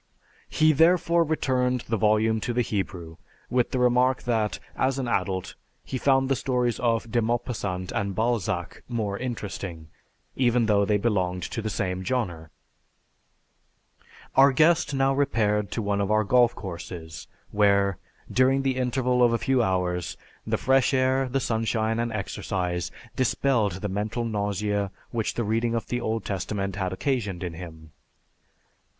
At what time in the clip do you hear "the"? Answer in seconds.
1.81-1.95, 2.53-2.63, 3.69-3.77, 6.27-6.35, 11.61-11.69, 18.63-18.77, 20.47-20.57, 21.29-21.39, 23.73-23.87, 25.35-25.43, 25.89-26.01